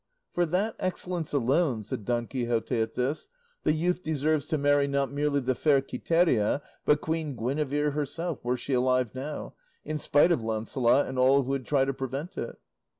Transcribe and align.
"For 0.33 0.47
that 0.47 0.75
excellence 0.79 1.31
alone," 1.31 1.83
said 1.83 2.05
Don 2.05 2.25
Quixote 2.25 2.81
at 2.81 2.95
this, 2.95 3.27
"the 3.63 3.71
youth 3.71 4.01
deserves 4.01 4.47
to 4.47 4.57
marry, 4.57 4.87
not 4.87 5.11
merely 5.11 5.41
the 5.41 5.53
fair 5.53 5.79
Quiteria, 5.79 6.63
but 6.85 7.01
Queen 7.01 7.35
Guinevere 7.35 7.91
herself, 7.91 8.43
were 8.43 8.57
she 8.57 8.73
alive 8.73 9.13
now, 9.13 9.53
in 9.85 9.99
spite 9.99 10.31
of 10.31 10.41
Launcelot 10.41 11.05
and 11.05 11.19
all 11.19 11.43
who 11.43 11.49
would 11.49 11.67
try 11.67 11.85
to 11.85 11.93
prevent 11.93 12.35
it." 12.35 12.57